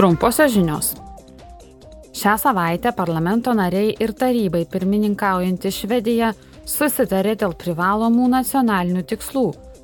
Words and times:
Trumposios 0.00 0.52
žinios. 0.52 0.94
Šią 2.16 2.38
savaitę 2.40 2.88
parlamento 2.96 3.52
nariai 3.52 3.90
ir 4.00 4.14
tarybai 4.16 4.62
pirmininkaujantį 4.72 5.72
Švediją 5.76 6.30
susitarė 6.64 7.34
dėl 7.42 7.52
privalomų 7.60 8.30
nacionalinių 8.32 9.02
tikslų 9.10 9.42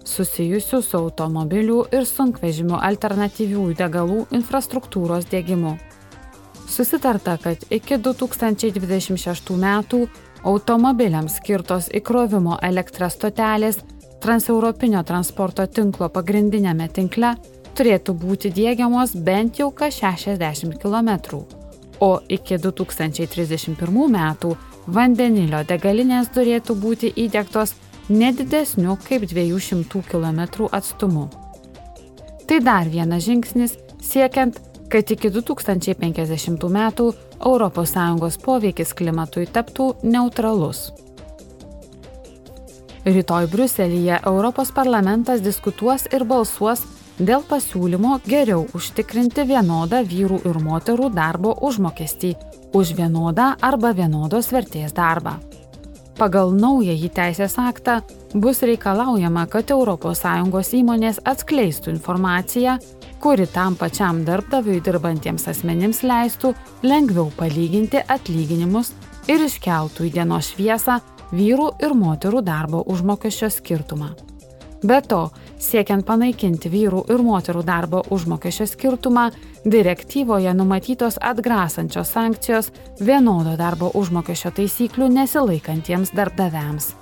susijusių 0.08 0.80
su 0.86 0.96
automobilių 1.02 1.82
ir 1.98 2.06
sunkvežimių 2.08 2.78
alternatyviųjų 2.88 3.74
degalų 3.76 4.22
infrastruktūros 4.38 5.28
dėgymu. 5.34 5.74
Susitarta, 6.64 7.36
kad 7.36 7.66
iki 7.68 7.98
2026 8.00 9.52
metų 9.66 10.00
automobiliams 10.48 11.36
skirtos 11.42 11.90
įkrovimo 11.92 12.56
elektrą 12.70 13.12
stotelės 13.12 13.82
transeuropinio 14.24 15.04
transporto 15.04 15.68
tinklo 15.68 16.08
pagrindinėme 16.08 16.88
tinkle 16.88 17.34
turėtų 17.76 18.14
būti 18.16 18.50
dėgiamos 18.56 19.14
bent 19.26 19.60
jau 19.60 19.70
kas 19.74 20.00
60 20.00 20.78
km, 20.80 21.42
o 22.00 22.10
iki 22.28 22.58
2031 22.60 24.12
metų 24.16 24.56
vandenilio 24.86 25.62
degalinės 25.68 26.30
turėtų 26.34 26.76
būti 26.80 27.12
įdėktos 27.26 27.74
nedidesniu 28.08 28.96
kaip 29.08 29.26
200 29.30 30.02
km 30.10 30.68
atstumu. 30.70 31.28
Tai 32.46 32.60
dar 32.62 32.88
vienas 32.88 33.24
žingsnis 33.26 33.74
siekiant, 34.00 34.60
kad 34.88 35.10
iki 35.10 35.30
2050 35.34 36.68
metų 36.70 37.08
ES 37.36 38.38
poveikis 38.44 38.94
klimatui 38.94 39.48
taptų 39.50 39.96
neutralus. 40.06 40.92
Rytoj 43.06 43.46
Bruselėje 43.50 44.20
Europos 44.26 44.72
parlamentas 44.74 45.42
diskutuos 45.42 46.06
ir 46.10 46.24
balsuos 46.24 46.82
dėl 47.18 47.44
pasiūlymo 47.48 48.20
geriau 48.26 48.66
užtikrinti 48.76 49.46
vienodą 49.48 50.02
vyrų 50.04 50.42
ir 50.48 50.60
moterų 50.62 51.10
darbo 51.14 51.54
užmokestį 51.64 52.34
už 52.76 52.92
vienodą 52.98 53.54
arba 53.60 53.92
vienodos 53.96 54.52
vertės 54.52 54.92
darbą. 54.96 55.38
Pagal 56.16 56.54
naująjį 56.56 57.08
teisės 57.12 57.58
aktą 57.60 57.98
bus 58.32 58.62
reikalaujama, 58.64 59.46
kad 59.52 59.68
ES 59.68 60.70
įmonės 60.78 61.20
atskleistų 61.24 61.92
informaciją, 61.92 62.78
kuri 63.20 63.46
tam 63.46 63.76
pačiam 63.76 64.24
darbdaviui 64.24 64.80
dirbantiems 64.80 65.48
asmenims 65.48 66.02
leistų 66.02 66.54
lengviau 66.82 67.28
palyginti 67.36 68.00
atlyginimus 68.00 68.94
ir 69.28 69.44
iškeltų 69.44 70.08
į 70.08 70.14
dienos 70.16 70.54
šviesą 70.54 71.00
vyrų 71.32 71.74
ir 71.84 71.92
moterų 71.92 72.40
darbo 72.44 72.84
užmokesčio 72.86 73.52
skirtumą. 73.52 74.14
Be 74.86 75.00
to, 75.02 75.32
siekiant 75.58 76.04
panaikinti 76.06 76.70
vyrų 76.70 77.00
ir 77.10 77.22
moterų 77.26 77.64
darbo 77.66 78.04
užmokesčio 78.14 78.68
skirtumą, 78.70 79.24
direktyvoje 79.64 80.52
numatytos 80.54 81.16
atgrasančios 81.18 82.12
sankcijos 82.14 82.70
vienodo 83.00 83.56
darbo 83.58 83.90
užmokesčio 83.98 84.52
taisyklių 84.60 85.10
nesilaikantiems 85.16 86.14
darbdaviams. 86.14 86.92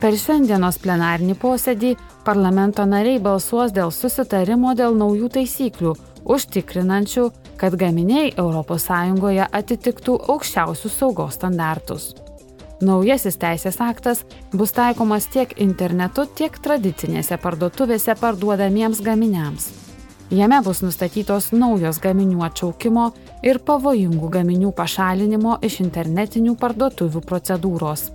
Per 0.00 0.16
šiandienos 0.16 0.78
plenarinį 0.80 1.34
posėdį 1.42 1.96
parlamento 2.24 2.86
nariai 2.86 3.18
balsuos 3.18 3.74
dėl 3.74 3.90
susitarimo 3.90 4.76
dėl 4.78 4.94
naujų 4.94 5.34
taisyklių, 5.40 5.98
užtikrinančių, 6.24 7.28
kad 7.58 7.74
gaminiai 7.76 8.30
ES 8.30 8.90
atitiktų 9.50 10.20
aukščiausius 10.30 10.98
saugos 11.02 11.40
standartus. 11.40 12.12
Naujasis 12.80 13.36
teisės 13.36 13.76
aktas 13.84 14.22
bus 14.56 14.72
taikomas 14.72 15.26
tiek 15.28 15.50
internetu, 15.60 16.24
tiek 16.24 16.54
tradicinėse 16.64 17.36
parduotuvėse 17.42 18.14
parduodamiems 18.16 19.02
gaminiams. 19.04 19.66
Jame 20.32 20.62
bus 20.64 20.80
nustatytos 20.80 21.50
naujos 21.52 22.00
gaminių 22.00 22.40
atšaukimo 22.46 23.10
ir 23.44 23.60
pavojingų 23.68 24.32
gaminių 24.32 24.72
pašalinimo 24.80 25.58
iš 25.66 25.80
internetinių 25.84 26.56
parduotuvių 26.56 27.20
procedūros. 27.28 28.08